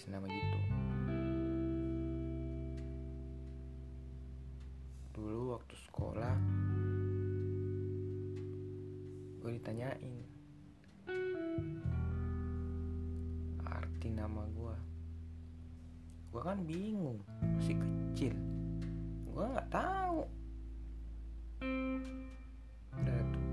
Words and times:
kasih 0.00 0.16
nama 0.16 0.32
gitu 0.32 0.58
dulu 5.12 5.60
waktu 5.60 5.76
sekolah 5.76 6.36
gue 9.44 9.50
ditanyain 9.60 10.24
arti 13.60 14.08
nama 14.08 14.40
gue 14.56 14.76
gue 16.32 16.40
kan 16.48 16.64
bingung 16.64 17.20
masih 17.60 17.76
kecil. 17.76 18.32
Gue 19.28 19.44
nggak 19.50 19.68
tahu. 19.68 20.24
Udah 22.96 23.20
tuh 23.34 23.46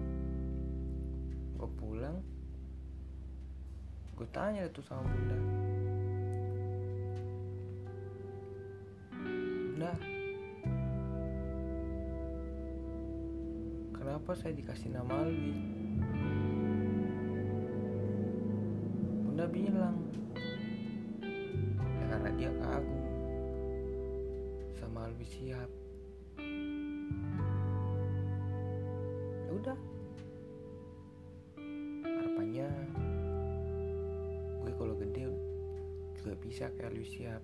gue 1.59 1.69
pulang 1.75 2.23
gue 4.15 4.27
tanya 4.31 4.63
tuh 4.71 4.85
sama 4.85 5.03
bunda 5.03 5.66
kenapa 14.27 14.43
saya 14.43 14.59
dikasih 14.59 14.91
nama 14.91 15.23
Alwi 15.23 15.55
bunda 19.23 19.47
bilang 19.47 19.95
ya 21.79 22.05
karena 22.11 22.29
dia 22.35 22.51
kagum 22.59 23.07
sama 24.75 25.07
Alwi 25.07 25.23
siap. 25.31 25.71
Ya 29.47 29.51
udah. 29.55 29.79
Harapannya 32.03 32.67
gue 34.59 34.71
kalau 34.75 34.95
gede 35.07 35.23
juga 36.19 36.35
bisa 36.43 36.67
kayak 36.75 36.91
Alwi 36.91 37.07
siap 37.07 37.39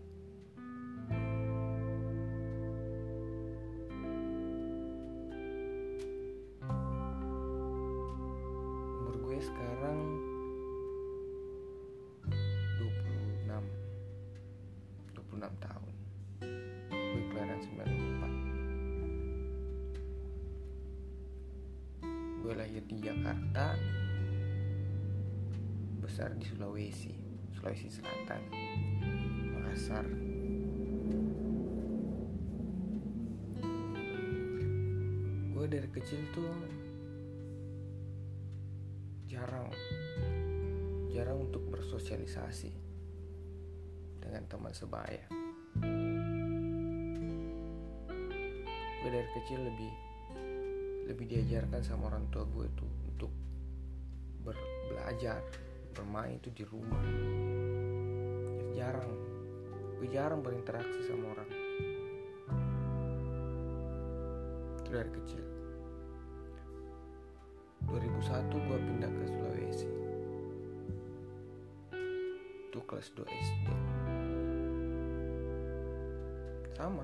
dari 35.73 35.89
kecil 35.89 36.21
tuh 36.37 36.45
jarang 39.25 39.73
jarang 41.09 41.49
untuk 41.49 41.65
bersosialisasi 41.73 42.69
dengan 44.21 44.45
teman 44.45 44.69
sebaya. 44.69 45.25
Gue 49.01 49.09
dari 49.09 49.29
kecil 49.33 49.65
lebih 49.65 49.93
lebih 51.09 51.25
diajarkan 51.25 51.81
sama 51.81 52.13
orang 52.13 52.29
tua 52.29 52.45
gue 52.53 52.69
tuh 52.77 52.91
untuk 53.09 53.33
ber- 54.45 54.69
belajar 54.93 55.41
bermain 55.97 56.37
itu 56.37 56.53
di 56.53 56.61
rumah. 56.69 57.01
Jarang 58.77 59.09
gue 59.97 60.07
jarang 60.13 60.45
berinteraksi 60.45 61.01
sama 61.09 61.33
orang. 61.33 61.49
Itu 64.85 64.89
dari 64.93 65.09
kecil 65.09 65.52
2001 68.23 68.55
gue 68.55 68.77
pindah 68.87 69.11
ke 69.11 69.23
Sulawesi. 69.27 69.89
Itu 72.71 72.79
kelas 72.87 73.11
2 73.19 73.27
SD 73.27 73.67
sama. 76.71 77.03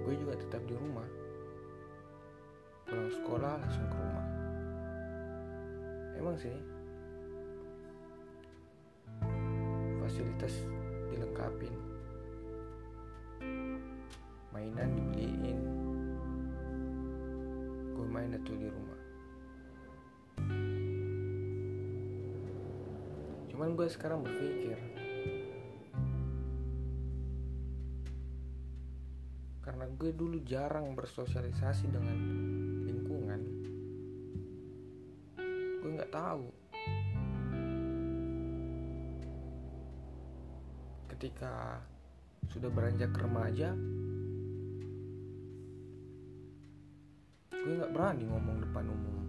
Gue 0.00 0.14
juga 0.16 0.34
tetap 0.40 0.64
di 0.64 0.72
rumah. 0.72 1.04
Pulang 2.88 3.12
sekolah 3.12 3.52
langsung 3.60 3.84
ke 3.84 3.96
rumah. 4.00 4.26
Emang 6.16 6.36
sih. 6.40 6.56
Fasilitas 10.00 10.56
dilengkapin. 11.12 11.74
Mainan 14.56 14.88
dibeliin 14.96 15.73
gue 18.14 18.22
main 18.22 18.38
itu 18.38 18.54
di 18.54 18.70
rumah. 18.70 19.00
Cuman 23.50 23.74
gue 23.74 23.90
sekarang 23.90 24.22
berpikir 24.22 24.78
karena 29.66 29.90
gue 29.98 30.14
dulu 30.14 30.38
jarang 30.46 30.94
bersosialisasi 30.94 31.90
dengan 31.90 32.18
lingkungan 32.86 33.40
gue 35.82 35.90
nggak 35.98 36.14
tahu. 36.14 36.54
Ketika 41.10 41.82
sudah 42.46 42.70
beranjak 42.70 43.10
remaja 43.18 43.74
gue 47.64 47.80
nggak 47.80 47.96
berani 47.96 48.28
ngomong 48.28 48.60
depan 48.60 48.84
umum. 48.92 49.24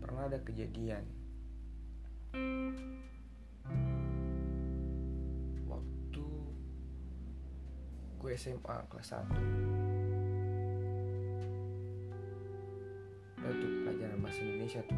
Pernah 0.00 0.24
ada 0.24 0.40
kejadian. 0.40 1.04
Waktu 5.68 6.24
gue 8.24 8.30
SMA 8.40 8.76
kelas 8.88 9.12
1 9.12 9.28
itu 13.52 13.68
pelajaran 13.84 14.16
bahasa 14.24 14.40
Indonesia 14.40 14.80
tuh. 14.88 14.96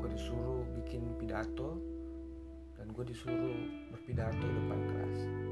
Gue 0.00 0.08
disuruh 0.16 0.64
bikin 0.80 1.04
pidato 1.20 1.76
dan 2.80 2.88
gue 2.88 3.04
disuruh 3.04 3.52
berpidato 3.92 4.48
depan 4.48 4.80
kelas 4.80 5.43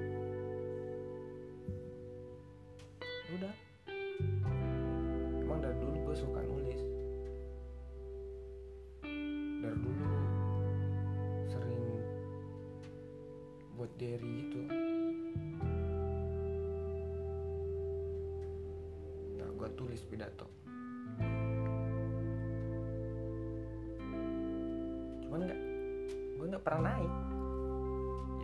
nggak 26.53 26.69
pernah 26.69 26.93
naik. 26.93 27.15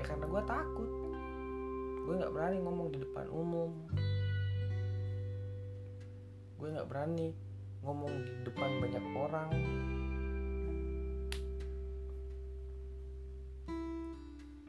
Ya 0.00 0.04
karena 0.08 0.24
gue 0.24 0.42
takut. 0.48 0.90
Gue 2.08 2.14
nggak 2.16 2.32
berani 2.32 2.56
ngomong 2.64 2.88
di 2.88 2.98
depan 3.04 3.28
umum. 3.28 3.70
Gue 6.56 6.68
nggak 6.72 6.88
berani 6.88 7.36
ngomong 7.84 8.12
di 8.24 8.32
depan 8.48 8.70
banyak 8.80 9.04
orang. 9.12 9.50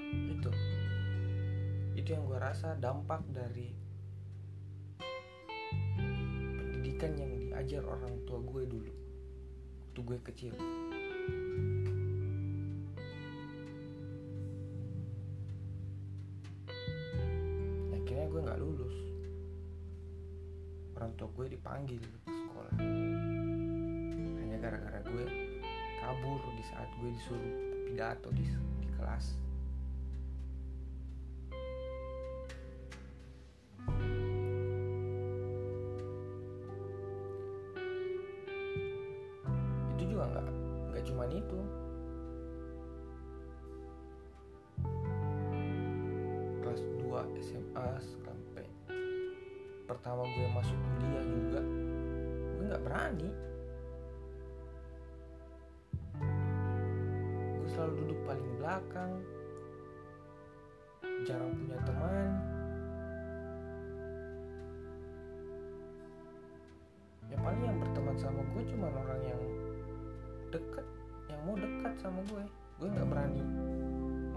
Itu. 0.03 0.51
Itu 1.95 2.09
yang 2.11 2.27
gue 2.27 2.39
rasa 2.43 2.75
dampak 2.75 3.23
dari 3.31 3.71
pendidikan 6.59 7.15
yang 7.15 7.39
diajar 7.39 7.87
orang 7.87 8.19
tua 8.27 8.43
gue 8.43 8.67
dulu. 8.67 8.93
Waktu 9.87 9.99
gue 10.03 10.19
kecil 10.27 10.53
orang 20.99 21.15
tua 21.15 21.31
gue 21.31 21.55
dipanggil 21.55 22.03
ke 22.03 22.27
sekolah. 22.27 22.75
Hanya 24.35 24.57
gara-gara 24.59 24.99
gue 25.07 25.25
kabur 26.03 26.43
di 26.59 26.63
saat 26.67 26.91
gue 26.99 27.09
disuruh 27.15 27.53
pidato 27.87 28.27
di, 28.35 28.43
di 28.83 28.87
kelas 28.99 29.48
paling 58.29 58.49
belakang. 58.61 59.13
Jarang 61.25 61.49
punya 61.57 61.77
teman. 61.81 62.29
Ya 67.33 67.37
paling 67.41 67.61
yang 67.65 67.77
berteman 67.81 68.17
sama 68.21 68.45
gue 68.53 68.63
cuma 68.69 68.93
orang 68.93 69.21
yang 69.25 69.41
deket 70.53 70.85
yang 71.25 71.41
mau 71.49 71.57
dekat 71.57 71.93
sama 71.97 72.21
gue. 72.29 72.45
Gue 72.77 72.87
nggak 72.93 73.09
berani 73.09 73.41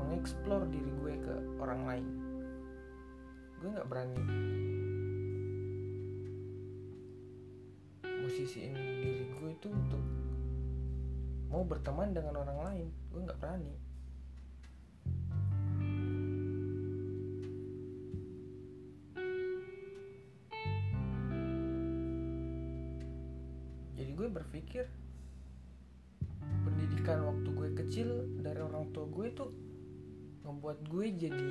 mengeksplor 0.01 0.65
diri 0.73 0.93
gue 1.05 1.15
ke 1.21 1.35
orang 1.61 1.85
lain. 1.85 2.07
Gue 3.61 3.69
nggak 3.77 3.89
berani. 3.93 4.21
Posisiin 8.01 8.73
diri 8.73 9.29
gue 9.37 9.51
itu 9.53 9.69
untuk 9.69 10.22
mau 11.53 11.69
berteman 11.69 12.17
dengan 12.17 12.41
orang 12.41 12.59
lain 12.65 12.87
gue 13.13 13.21
nggak 13.21 13.37
berani. 13.37 13.77
Jadi 24.01 24.11
gue 24.17 24.29
berpikir 24.33 24.89
pendidikan 26.65 27.21
waktu 27.29 27.49
gue 27.53 27.69
kecil 27.85 28.09
dari 28.41 28.61
orang 28.65 28.89
tua 28.97 29.05
gue 29.13 29.29
itu 29.29 29.47
ngebuat 30.49 30.79
gue 30.89 31.07
jadi 31.21 31.49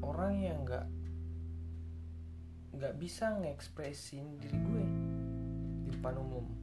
orang 0.00 0.32
yang 0.40 0.58
nggak 0.64 0.86
nggak 2.80 2.94
bisa 2.96 3.36
ngekspresin 3.36 4.40
diri 4.40 4.56
gue 4.56 4.84
di 5.84 5.88
depan 5.92 6.16
umum 6.16 6.59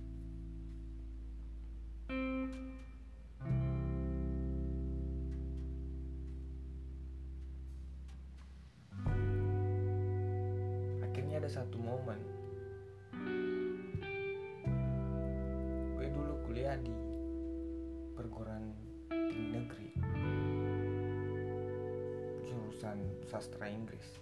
jurusan 22.78 23.02
sastra 23.26 23.66
Inggris. 23.74 24.22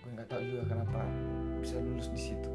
Gue 0.00 0.16
nggak 0.16 0.32
tahu 0.32 0.40
juga 0.40 0.72
kenapa 0.72 1.04
bisa 1.60 1.76
lulus 1.76 2.08
di 2.08 2.16
situ. 2.16 2.48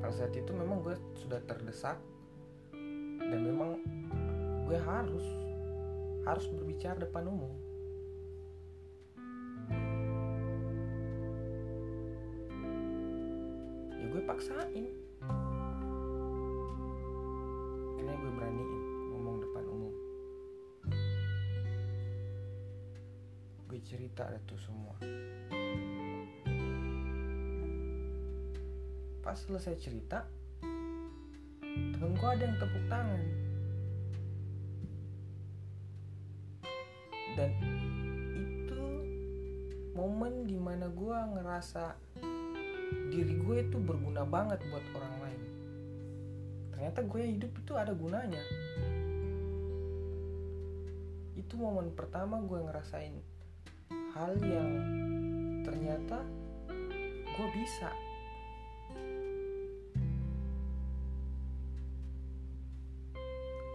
Pada 0.00 0.16
saat 0.16 0.32
itu 0.32 0.48
memang 0.56 0.80
gue 0.80 0.96
sudah 1.20 1.44
terdesak 1.44 2.00
dan 3.20 3.40
memang 3.44 3.84
gue 4.64 4.80
harus 4.80 5.28
harus 6.24 6.48
berbicara 6.48 6.96
depan 6.96 7.28
umum. 7.28 7.52
Ya 14.00 14.06
gue 14.08 14.22
paksain. 14.24 14.88
Akhirnya 17.92 18.16
gue 18.16 18.32
beraniin 18.40 18.81
gue 23.72 23.80
cerita 23.88 24.28
itu 24.28 24.52
semua. 24.60 24.92
Pas 29.24 29.32
selesai 29.32 29.80
cerita 29.80 30.28
temen 31.72 32.12
gue 32.12 32.28
ada 32.28 32.44
yang 32.44 32.60
tepuk 32.60 32.84
tangan. 32.92 33.24
Dan 37.32 37.50
itu 38.36 38.84
momen 39.96 40.44
di 40.44 40.60
mana 40.60 40.92
gue 40.92 41.16
ngerasa 41.32 41.96
diri 43.08 43.40
gue 43.40 43.56
itu 43.72 43.80
berguna 43.80 44.28
banget 44.28 44.60
buat 44.68 44.84
orang 45.00 45.16
lain. 45.24 45.42
Ternyata 46.76 47.00
gue 47.08 47.22
hidup 47.24 47.52
itu 47.56 47.72
ada 47.72 47.96
gunanya. 47.96 48.44
Itu 51.40 51.56
momen 51.56 51.96
pertama 51.96 52.36
gue 52.44 52.60
ngerasain 52.68 53.31
hal 54.12 54.36
yang 54.44 54.72
ternyata 55.64 56.20
gue 57.32 57.48
bisa. 57.56 57.88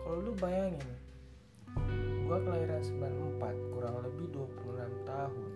Kalau 0.05 0.17
lu 0.21 0.33
bayangin 0.37 0.85
gue 2.27 2.37
kelahiran 2.43 2.81
94 2.85 3.73
kurang 3.73 3.97
lebih 4.05 4.29
26 4.29 5.09
tahun. 5.09 5.49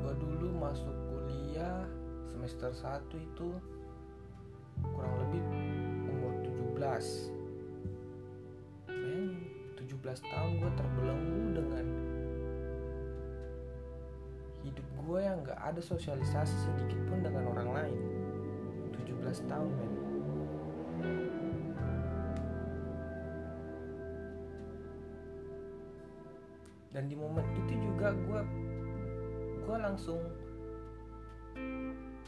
Gue 0.00 0.12
dulu 0.16 0.48
masuk 0.56 0.96
kuliah 1.12 1.84
semester 2.32 2.72
1 2.72 3.12
itu 3.12 3.48
kurang 4.94 5.14
lebih 5.26 5.42
umur 6.08 6.32
17 6.80 7.38
bayangin 8.88 9.36
17 9.76 10.22
tahun 10.22 10.50
gue 10.62 10.70
terbelenggu 10.78 11.42
dengan 11.58 11.97
gue 15.08 15.24
yang 15.24 15.40
gak 15.40 15.56
ada 15.56 15.80
sosialisasi 15.80 16.68
sedikit 16.68 17.00
pun 17.08 17.24
dengan 17.24 17.48
orang 17.48 17.68
lain. 17.72 18.00
17 19.08 19.48
tahun 19.48 19.70
men. 19.80 19.92
Dan 26.92 27.08
di 27.08 27.16
momen 27.16 27.46
itu 27.56 27.72
juga 27.80 28.12
gue 28.12 28.40
gue 29.64 29.76
langsung 29.80 30.20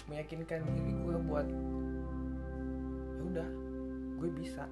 meyakinkan 0.08 0.64
diri 0.72 0.92
gue 0.96 1.16
buat 1.28 1.48
ya 3.12 3.22
udah 3.28 3.48
gue 4.20 4.30
bisa. 4.32 4.64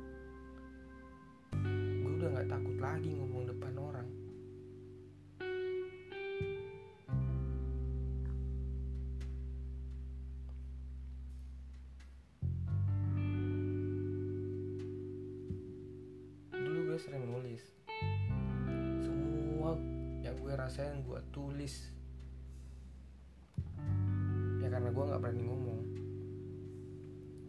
Gue 2.00 2.12
udah 2.16 2.28
nggak 2.40 2.48
takut 2.56 2.76
lagi 2.80 3.10
ngomong 3.16 3.48
depan 3.52 3.74
orang 3.76 3.97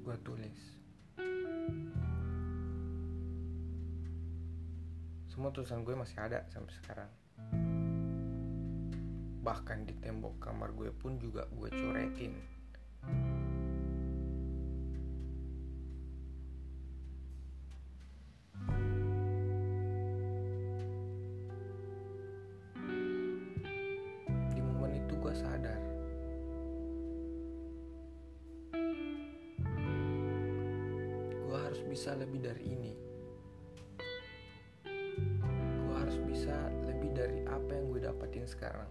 gue 0.09 0.17
tulis. 0.25 0.59
Semua 5.29 5.53
tulisan 5.53 5.85
gue 5.85 5.93
masih 5.93 6.17
ada 6.17 6.49
sampai 6.49 6.73
sekarang. 6.81 7.11
Bahkan 9.45 9.85
di 9.85 9.93
tembok 10.01 10.41
kamar 10.41 10.73
gue 10.73 10.89
pun 10.97 11.21
juga 11.21 11.45
gue 11.53 11.69
coretin 11.69 12.33
dapetin 38.09 38.49
sekarang. 38.49 38.89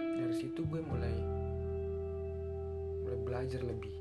Dari 0.00 0.34
situ 0.36 0.64
gue 0.64 0.80
mulai 0.80 1.16
mulai 3.04 3.20
belajar 3.20 3.60
lebih. 3.60 3.96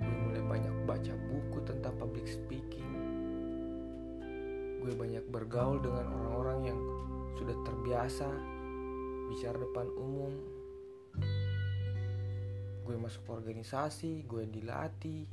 Gue 0.00 0.16
mulai 0.28 0.42
banyak 0.48 0.74
baca 0.88 1.12
buku 1.28 1.58
tentang 1.68 1.94
public 2.00 2.24
speaking. 2.24 2.90
Gue 4.80 4.92
banyak 4.96 5.28
bergaul 5.28 5.78
dengan 5.78 6.08
orang-orang 6.08 6.72
yang 6.72 6.80
sudah 7.36 7.54
terbiasa 7.68 8.28
bicara 9.28 9.60
depan 9.60 9.86
umum. 9.98 10.32
Gue 12.82 12.96
masuk 12.98 13.30
organisasi 13.30 14.26
gue 14.26 14.44
dilatih 14.50 15.26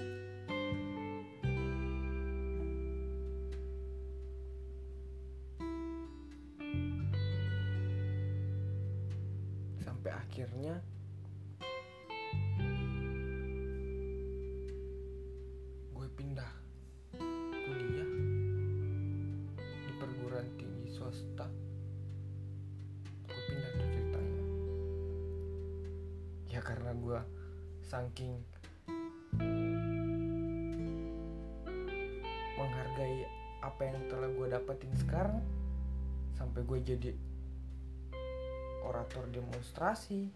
sampai 9.99 10.15
akhirnya 10.15 10.79
gue 15.91 16.07
pindah 16.15 16.51
kuliah 17.51 18.11
di 19.59 19.91
perguruan 19.99 20.47
tinggi 20.55 20.87
swasta. 20.87 21.51
Gue 23.27 23.43
pindah 23.51 23.71
tuh 23.75 23.87
ceritanya. 23.91 24.43
Ya 26.47 26.63
karena 26.63 26.95
gue 26.95 27.19
saking 27.83 28.39
menghargai 32.55 33.27
apa 33.67 33.81
yang 33.83 33.99
telah 34.07 34.31
gue 34.31 34.47
dapetin 34.47 34.95
sekarang 34.95 35.43
sampai 36.39 36.63
gue 36.63 36.79
jadi 36.87 37.11
orator 39.09 39.25
demonstrasi. 39.33 40.29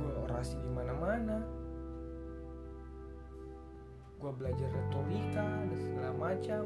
Gue 0.00 0.12
orasi 0.24 0.56
di 0.56 0.70
mana-mana. 0.72 1.44
Gue 4.16 4.32
belajar 4.32 4.64
retorika 4.64 5.44
dan 5.44 5.76
segala 5.76 6.10
macam. 6.16 6.64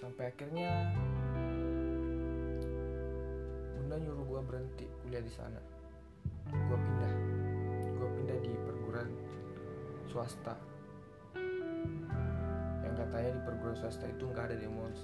Sampai 0.00 0.32
akhirnya 0.32 0.96
bunda 3.76 3.96
nyuruh 4.00 4.24
gue 4.24 4.40
berhenti 4.48 4.88
kuliah 5.04 5.20
di 5.20 5.32
sana. 5.36 5.60
Gue 6.48 6.78
pindah. 6.80 7.14
Gue 7.92 8.08
pindah 8.08 8.38
di 8.40 8.52
perguruan 8.64 9.08
swasta 10.08 10.69
katanya 13.20 13.36
di 13.36 13.44
perguruan 13.44 13.76
swasta 13.76 14.08
itu 14.08 14.24
nggak 14.32 14.48
ada 14.48 14.56
demos 14.56 14.96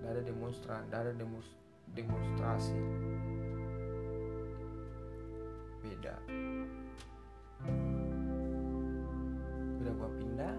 nggak 0.00 0.16
ada 0.16 0.22
demonstran 0.24 0.80
nggak 0.88 1.00
ada 1.04 1.12
demos 1.12 1.44
demonstrasi. 1.92 2.80
Beda. 5.84 6.16
Udah 9.76 9.92
gue 9.92 10.10
pindah. 10.24 10.54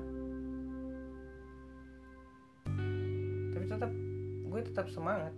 Tapi 3.49 3.65
tetap 3.65 3.91
gue 4.45 4.61
tetap 4.61 4.85
semangat. 4.93 5.33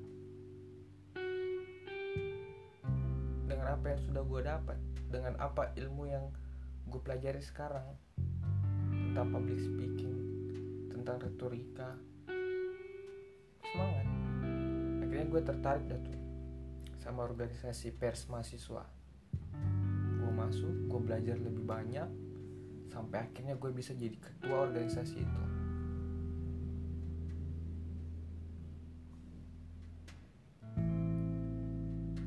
Dengan 3.47 3.67
apa 3.71 3.85
yang 3.87 4.01
sudah 4.03 4.23
gue 4.27 4.41
dapat 4.43 4.77
dengan 5.07 5.39
apa 5.39 5.71
ilmu 5.79 6.11
yang 6.11 6.27
gue 6.91 6.99
pelajari 6.99 7.39
sekarang 7.39 7.85
tentang 8.91 9.29
public 9.29 9.61
speaking 9.61 10.32
tentang 11.03 11.19
retorika. 11.19 11.99
Semangat. 13.59 14.07
Akhirnya 15.03 15.27
gue 15.27 15.41
tertarik 15.43 15.83
dah 15.91 15.99
tuh 15.99 16.19
sama 17.03 17.27
organisasi 17.27 17.91
pers 17.99 18.31
mahasiswa. 18.31 18.87
Gue 20.23 20.31
masuk 20.31 20.71
gue 20.87 20.99
belajar 21.03 21.35
lebih 21.35 21.67
banyak 21.67 22.07
sampai 22.87 23.19
akhirnya 23.19 23.59
gue 23.59 23.67
bisa 23.75 23.91
jadi 23.91 24.15
ketua 24.15 24.63
organisasi 24.63 25.17
itu. 25.19 25.43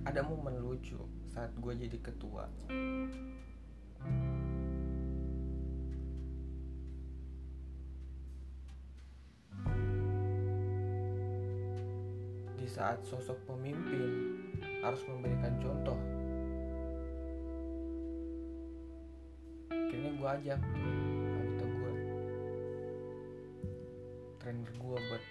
Ada 0.04 0.20
momen 0.20 0.60
lucu 0.60 1.00
saat 1.32 1.56
gue 1.56 1.72
jadi 1.80 1.96
ketua 2.04 2.44
saat 12.76 13.00
sosok 13.08 13.40
pemimpin 13.48 14.36
harus 14.84 15.00
memberikan 15.08 15.56
contoh. 15.64 15.96
Akhirnya 19.72 20.12
gue 20.12 20.28
ajak 20.28 20.60
anggota 20.60 21.64
gue 21.72 21.92
trainer 24.36 24.72
gue 24.76 24.96
buat 25.08 25.24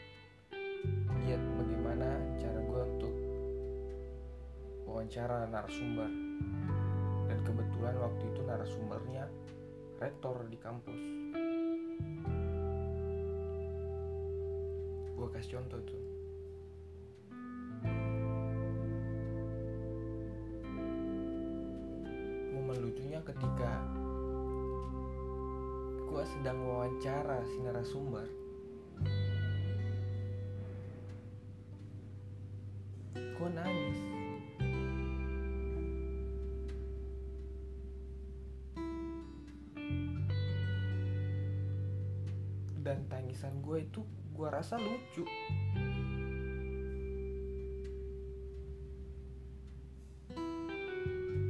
lihat 1.21 1.41
bagaimana 1.61 2.07
cara 2.41 2.59
gue 2.65 2.81
untuk 2.97 3.15
wawancara 4.89 5.45
narasumber. 5.45 6.09
Dan 7.29 7.37
kebetulan 7.45 7.95
waktu 8.01 8.23
itu 8.25 8.41
narasumbernya 8.41 9.29
rektor 10.01 10.49
di 10.49 10.57
kampus. 10.57 11.01
Gue 15.13 15.27
kasih 15.29 15.61
contoh 15.61 15.81
tuh 15.85 16.14
lucunya 22.95 23.19
ketika 23.27 23.71
gue 26.07 26.23
sedang 26.31 26.63
wawancara 26.63 27.43
si 27.43 27.59
narasumber 27.59 28.23
gue 33.35 33.49
nangis. 33.51 33.99
Dan 42.79 43.03
tangisan 43.11 43.59
gue 43.59 43.83
itu 43.83 44.07
gue 44.31 44.47
rasa 44.47 44.79
lucu. 44.79 45.27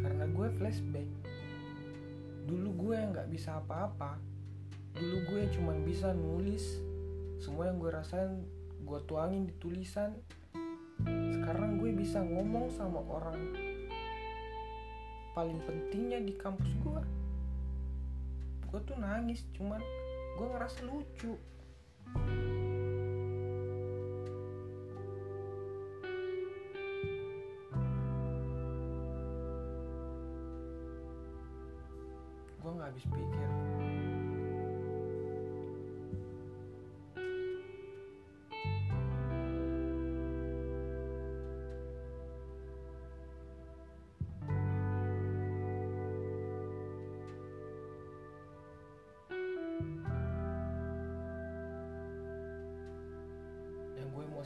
Karena 0.01 0.25
gue 0.25 0.47
flashback 0.57 1.34
dulu 2.45 2.69
gue 2.87 2.97
nggak 2.97 3.27
bisa 3.27 3.57
apa-apa. 3.59 4.21
Dulu 4.95 5.17
gue 5.33 5.41
cuma 5.51 5.73
bisa 5.81 6.13
nulis. 6.13 6.79
Semua 7.41 7.67
yang 7.67 7.81
gue 7.81 7.91
rasain 7.91 8.45
gue 8.85 8.99
tuangin 9.09 9.49
di 9.49 9.53
tulisan. 9.57 10.13
Sekarang 11.05 11.81
gue 11.81 11.91
bisa 11.91 12.21
ngomong 12.21 12.71
sama 12.71 13.01
orang 13.03 13.37
paling 15.35 15.59
pentingnya 15.67 16.23
di 16.23 16.33
kampus 16.39 16.71
gue. 16.79 17.01
Gue 18.71 18.79
tuh 18.87 18.95
nangis 18.95 19.43
cuman 19.57 19.83
gue 20.39 20.47
ngerasa 20.47 20.79
lucu 20.87 21.35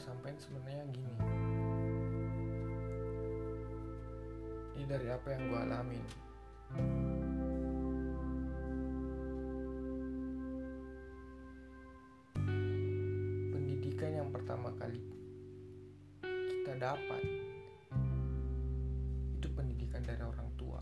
sampaikan 0.00 0.40
sebenarnya 0.40 0.84
gini. 0.96 1.14
Ini 4.80 4.84
dari 4.88 5.06
apa 5.12 5.28
yang 5.28 5.42
gue 5.44 5.60
alamin. 5.60 6.04
Pendidikan 13.52 14.10
yang 14.24 14.28
pertama 14.32 14.72
kali 14.80 15.04
kita 16.24 16.72
dapat 16.80 17.22
itu 19.36 19.48
pendidikan 19.52 20.00
dari 20.00 20.24
orang 20.24 20.48
tua. 20.56 20.80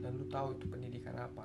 Dan 0.00 0.12
tahu 0.32 0.56
itu 0.56 0.64
pendidikan 0.72 1.20
apa 1.20 1.44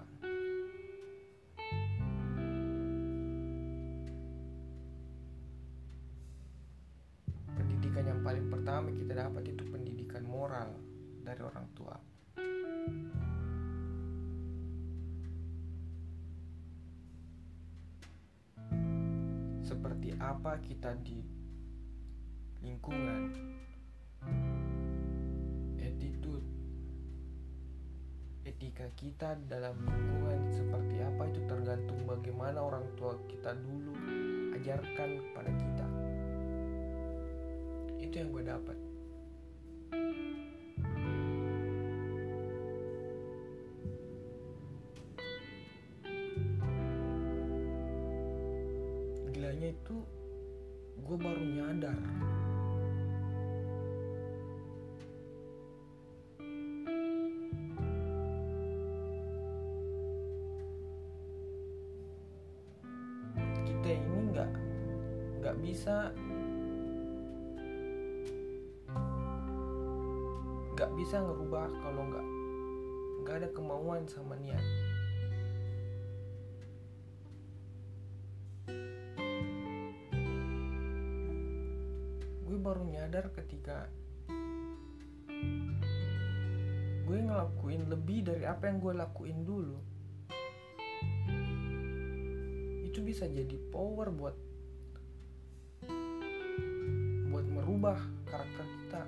apa 20.47 20.63
kita 20.63 20.95
di 21.03 21.19
lingkungan, 22.63 23.35
attitude, 25.75 26.47
etika 28.47 28.87
kita 28.95 29.35
dalam 29.51 29.75
lingkungan 29.83 30.47
seperti 30.47 31.03
apa 31.03 31.27
itu 31.27 31.43
tergantung 31.51 31.99
bagaimana 32.07 32.63
orang 32.63 32.87
tua 32.95 33.19
kita 33.27 33.59
dulu 33.59 33.91
ajarkan 34.55 35.09
kepada 35.19 35.51
kita. 35.51 35.87
Itu 37.99 38.15
yang 38.15 38.31
gue 38.31 38.43
dapat. 38.47 38.77
Gilanya 49.35 49.75
itu 49.75 50.16
gue 51.07 51.15
baru 51.15 51.39
nyadar. 51.39 51.95
Kita 63.63 63.87
ini 63.87 64.19
nggak 64.35 64.51
nggak 65.39 65.55
bisa 65.63 66.11
nggak 70.75 70.91
bisa 70.99 71.23
ngerubah 71.23 71.71
kalau 71.71 72.03
nggak 72.03 72.27
nggak 73.23 73.35
ada 73.39 73.49
kemauan 73.55 74.03
sama 74.11 74.35
niat 74.43 74.87
nyadar 83.07 83.31
ketika 83.39 83.87
gue 87.07 87.19
ngelakuin 87.23 87.87
lebih 87.87 88.27
dari 88.27 88.43
apa 88.43 88.67
yang 88.67 88.83
gue 88.83 88.99
lakuin 88.99 89.47
dulu 89.47 89.79
itu 92.83 92.99
bisa 92.99 93.23
jadi 93.31 93.55
power 93.71 94.11
buat 94.11 94.35
buat 97.31 97.47
merubah 97.47 97.95
karakter 98.27 98.65
kita. 98.75 99.01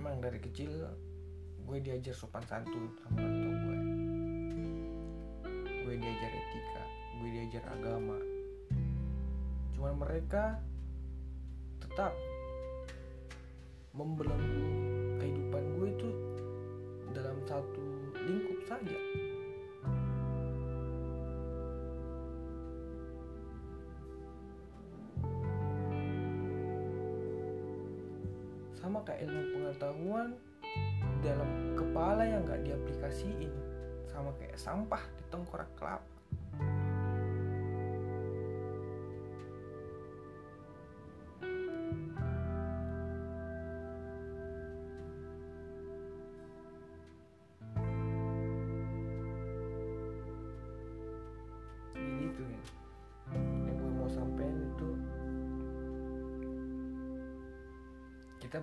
Emang 0.00 0.24
dari 0.24 0.40
kecil 0.40 0.72
gue 1.68 1.78
diajar 1.84 2.16
sopan 2.16 2.40
santun 2.48 2.96
sama 3.04 3.20
orang 3.20 3.36
tua 3.44 3.52
gue. 3.60 3.78
Gue 5.84 5.94
diajar 6.00 6.32
etika 6.32 7.05
gue 7.20 7.28
diajar 7.32 7.64
agama. 7.72 8.18
Cuman 9.72 9.94
mereka 9.96 10.60
tetap 11.80 12.12
membelenggu 13.96 14.68
kehidupan 15.16 15.64
gue 15.80 15.88
itu 15.96 16.10
dalam 17.16 17.36
satu 17.48 17.84
lingkup 18.20 18.60
saja. 18.68 18.98
Sama 28.76 29.00
kayak 29.08 29.24
ilmu 29.24 29.42
pengetahuan 29.56 30.28
dalam 31.24 31.50
kepala 31.72 32.22
yang 32.28 32.44
nggak 32.44 32.60
diaplikasiin. 32.68 33.52
Sama 34.12 34.32
kayak 34.36 34.60
sampah 34.60 35.00
di 35.16 35.24
tengkorak 35.32 35.72
kelapa 35.80 36.16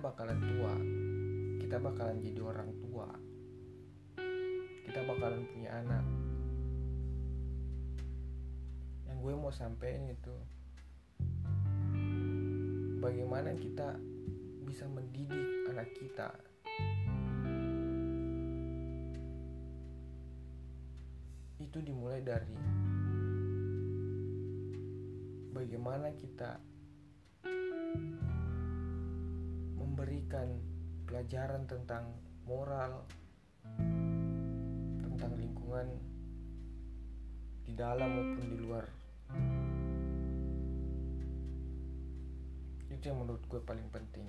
bakalan 0.04 0.36
tua. 0.36 0.74
Kita 1.64 1.80
bakalan 1.80 2.20
jadi 2.20 2.40
orang 2.44 2.76
tua. 2.76 3.08
Kita 4.84 5.00
bakalan 5.08 5.48
punya 5.48 5.80
anak. 5.80 6.04
Yang 9.08 9.16
gue 9.24 9.32
mau 9.32 9.48
sampein 9.48 10.04
itu 10.12 10.36
bagaimana 13.00 13.56
kita 13.56 13.96
bisa 14.68 14.84
mendidik 14.92 15.72
anak 15.72 15.88
kita. 15.96 16.36
Itu 21.64 21.80
dimulai 21.80 22.20
dari 22.20 22.60
bagaimana 25.56 26.12
kita 26.12 26.60
memberikan 29.94 30.50
pelajaran 31.06 31.70
tentang 31.70 32.02
moral, 32.50 33.06
tentang 35.06 35.38
lingkungan 35.38 35.86
di 37.62 37.78
dalam 37.78 38.10
maupun 38.10 38.42
di 38.42 38.58
luar. 38.58 38.84
Itu 42.90 43.06
yang 43.06 43.22
menurut 43.22 43.46
gue 43.46 43.62
paling 43.62 43.86
penting. 43.94 44.26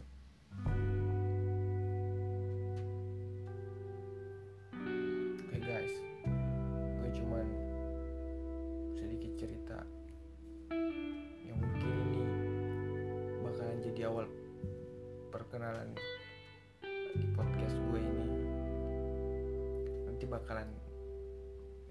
Bakalan 20.36 20.68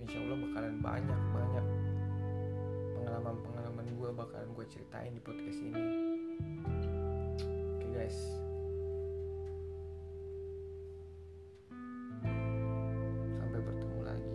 insya 0.05 0.21
Allah 0.21 0.37
bakalan 0.37 0.75
banyak 0.85 1.21
banyak 1.33 1.67
pengalaman 2.93 3.37
pengalaman 3.41 3.87
gue 3.97 4.11
bakalan 4.13 4.49
gue 4.53 4.67
ceritain 4.69 5.13
di 5.17 5.23
podcast 5.25 5.59
ini. 5.65 5.85
Oke 7.81 7.89
guys. 7.89 8.19
Sampai 13.41 13.61
bertemu 13.65 14.01
lagi. 14.05 14.35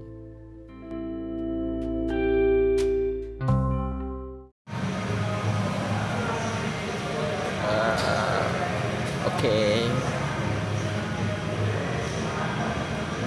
Oke. 9.29 9.88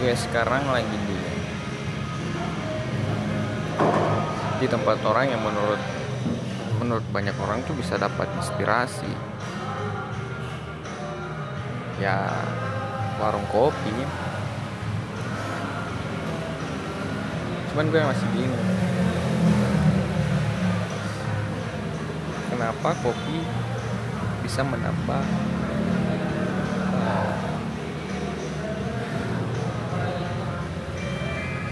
Gue 0.02 0.18
sekarang 0.18 0.66
lagi 0.66 0.98
di 1.06 1.14
di 4.58 4.66
tempat 4.66 4.98
orang 5.06 5.30
yang 5.30 5.38
menurut 5.46 5.78
menurut 6.82 7.06
banyak 7.14 7.30
orang 7.38 7.62
tuh 7.62 7.78
bisa 7.78 7.94
dapat 8.02 8.26
inspirasi. 8.34 9.14
Ya 12.02 12.34
warung 13.22 13.46
kopi. 13.54 13.94
Cuman 17.70 17.86
gue 17.86 18.02
masih 18.02 18.26
bingung. 18.34 18.66
Kenapa 22.50 22.90
kopi 23.06 23.38
bisa 24.42 24.66
menambah 24.66 25.51